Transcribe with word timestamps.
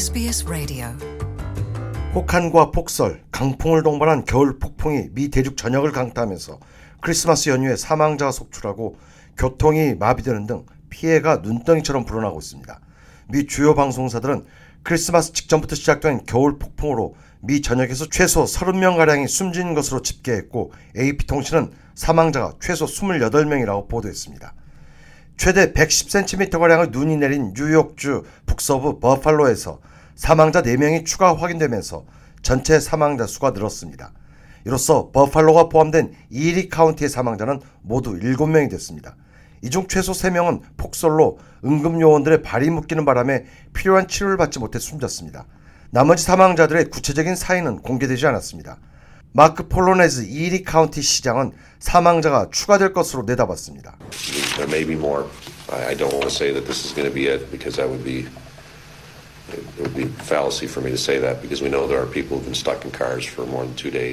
SBS 0.00 0.46
Radio. 0.46 0.86
혹한과 2.14 2.70
폭설, 2.70 3.22
강풍을 3.30 3.82
동반한 3.82 4.24
겨울 4.24 4.58
폭풍이 4.58 5.10
미 5.12 5.28
대륙 5.28 5.58
전역을 5.58 5.92
강타하면서 5.92 6.58
크리스마스 7.02 7.50
연휴에 7.50 7.76
사망자가 7.76 8.32
속출하고 8.32 8.96
교통이 9.36 9.96
마비되는 9.96 10.46
등 10.46 10.64
피해가 10.88 11.42
눈덩이처럼 11.42 12.06
불어나고 12.06 12.38
있습니다. 12.38 12.80
미 13.28 13.46
주요 13.46 13.74
방송사들은 13.74 14.46
크리스마스 14.84 15.34
직전부터 15.34 15.76
시작된 15.76 16.24
겨울 16.24 16.58
폭풍으로 16.58 17.14
미 17.40 17.60
전역에서 17.60 18.06
최소 18.10 18.44
30명가량이 18.44 19.28
숨진 19.28 19.74
것으로 19.74 20.00
집계했고 20.00 20.72
AP통신은 20.96 21.72
사망자가 21.94 22.54
최소 22.58 22.86
28명이라고 22.86 23.90
보도했습니다. 23.90 24.54
최대 25.36 25.72
110cm가량의 25.74 26.90
눈이 26.90 27.18
내린 27.18 27.52
뉴욕주 27.54 28.24
북서부 28.46 28.98
버팔로에서 29.00 29.80
사망자 30.24 30.60
4명이 30.60 31.06
추가 31.06 31.34
확인되면서 31.34 32.04
전체 32.42 32.78
사망자 32.78 33.26
수가 33.26 33.52
늘었습니다. 33.52 34.12
이로써 34.66 35.10
버팔로가 35.12 35.70
포함된 35.70 36.12
이리 36.28 36.68
카운티의 36.68 37.08
사망자는 37.08 37.62
모두 37.80 38.12
7명이 38.12 38.70
됐습니다. 38.70 39.16
이 39.62 39.70
중 39.70 39.88
최소 39.88 40.12
3명은 40.12 40.60
폭설로 40.76 41.38
응급요원들의 41.64 42.42
발이 42.42 42.68
묶이는 42.68 43.06
바람에 43.06 43.46
필요한 43.72 44.08
치료를 44.08 44.36
받지 44.36 44.58
못해 44.58 44.78
숨졌습니다. 44.78 45.46
나머지 45.88 46.22
사망자들의 46.24 46.90
구체적인 46.90 47.34
사인은 47.34 47.78
공개되지 47.80 48.26
않았습니다. 48.26 48.76
마크 49.32 49.68
폴로네즈 49.68 50.26
이리 50.28 50.64
카운티 50.64 51.00
시장은 51.00 51.52
사망자가 51.78 52.48
추가될 52.52 52.92
것으로 52.92 53.22
내다봤습니다. 53.22 53.96
There 54.56 54.68
may 54.68 54.84
be 54.84 54.96
more. 54.96 55.24
I, 55.72 55.96
don't 55.96 56.12
want 56.12 56.28
to 56.28 56.30
say 56.30 56.52
that 56.52 56.66
this 56.66 56.84
is 56.84 56.94
going 56.94 57.08
to 57.08 57.14
be 57.14 57.26
it 57.26 57.50
because 57.50 57.76
that 57.80 57.88
would 57.88 58.04
be 58.04 58.28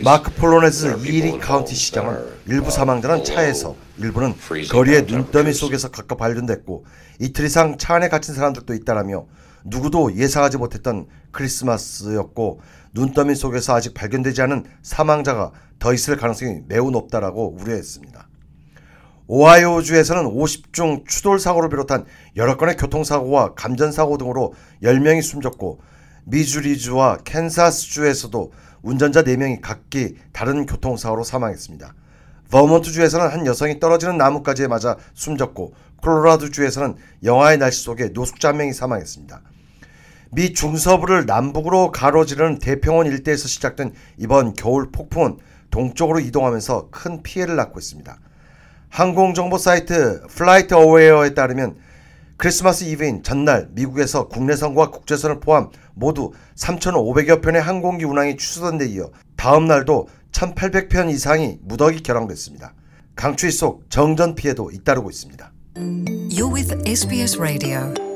마크 0.03 0.31
폴로네즈 0.31 0.79
There 0.79 0.95
are 0.95 1.01
people 1.01 1.17
이리 1.17 1.27
in 1.29 1.39
카운티 1.39 1.71
homes 1.71 1.79
시장은 1.79 2.25
일부 2.47 2.65
uh, 2.65 2.75
사망자는 2.75 3.23
차에서 3.23 3.75
일부는 3.97 4.35
거리의 4.69 5.03
눈더미. 5.03 5.53
속에서 5.53 5.89
각각 5.89 6.17
발견됐고 6.17 6.85
이틀 7.19 7.45
이상 7.45 7.77
차 7.77 7.95
안에 7.95 8.09
갇힌 8.09 8.35
사람들도 8.35 8.73
있다라며 8.73 9.25
누구도 9.65 10.15
예상하지 10.15 10.57
못했던 10.57 11.07
크리스마스였고 11.31 12.61
눈더미 12.93 13.35
속에서 13.35 13.75
아직 13.75 13.93
발견되지 13.93 14.41
않은 14.43 14.65
사망자가 14.81 15.51
더 15.79 15.93
있을 15.93 16.17
가능성이 16.17 16.61
매우 16.67 16.89
높다라고 16.91 17.57
우려했습니다. 17.59 18.27
오하이오주에서는 19.27 20.23
50중 20.23 21.07
추돌 21.07 21.39
사고를 21.39 21.69
비롯한 21.69 22.05
여러 22.35 22.57
건의 22.57 22.77
교통사고와 22.77 23.53
감전사고 23.55 24.17
등으로 24.17 24.53
10명이 24.83 25.21
숨졌고 25.21 25.79
미주리주와 26.25 27.17
캔사스주에서도 27.23 28.51
운전자 28.81 29.23
4명이 29.23 29.59
각기 29.61 30.15
다른 30.31 30.65
교통사고로 30.65 31.23
사망했습니다. 31.23 31.93
버몬트주에서는 32.51 33.27
한 33.27 33.45
여성이 33.45 33.79
떨어지는 33.79 34.17
나뭇가지에 34.17 34.67
맞아 34.67 34.95
숨졌고 35.13 35.73
콜로라도주에서는 36.01 36.95
영하의 37.23 37.57
날씨 37.57 37.83
속에 37.83 38.09
노숙자 38.09 38.49
한 38.49 38.57
명이 38.57 38.73
사망했습니다. 38.73 39.41
미 40.31 40.53
중서부를 40.53 41.25
남북으로 41.25 41.91
가로지르는 41.91 42.59
대평원 42.59 43.07
일대에서 43.07 43.47
시작된 43.47 43.93
이번 44.17 44.53
겨울 44.53 44.91
폭풍은 44.91 45.37
동쪽으로 45.69 46.19
이동하면서 46.19 46.89
큰 46.91 47.23
피해를 47.23 47.55
낳고 47.55 47.79
있습니다. 47.79 48.17
항공 48.89 49.33
정보 49.33 49.57
사이트 49.57 50.21
플라이트 50.27 50.73
어웨어에 50.73 51.33
따르면 51.33 51.75
크리스마스 52.37 52.83
이브인 52.83 53.23
전날 53.23 53.67
미국에서 53.71 54.27
국내선과 54.27 54.91
국제선을 54.91 55.39
포함 55.39 55.69
모두 55.93 56.31
3,500여 56.55 57.41
편의 57.41 57.61
항공기 57.61 58.05
운항이 58.05 58.37
취소된 58.37 58.77
데 58.77 58.85
이어 58.85 59.09
다음 59.35 59.65
날도 59.65 60.07
1,800편 60.31 61.09
이상이 61.09 61.57
무더기 61.63 62.03
결항됐습니다. 62.03 62.73
강추위 63.15 63.51
속 63.51 63.89
정전 63.89 64.35
피해도 64.35 64.69
잇따르고 64.71 65.09
있습니다. 65.09 65.51
You're 65.75 66.53
with 66.53 66.73
SBS 66.85 67.39
Radio. 67.39 68.06